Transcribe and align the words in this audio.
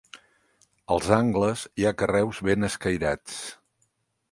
Als 0.95 1.09
angles 1.17 1.67
hi 1.81 1.87
ha 1.89 1.93
carreus 2.03 2.41
ben 2.51 2.69
escairats. 2.71 3.39